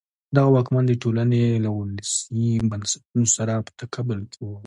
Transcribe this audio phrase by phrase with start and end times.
[0.35, 4.55] دغه واکمنان د ټولنې له ولسي بنسټونو سره په تقابل کې وو.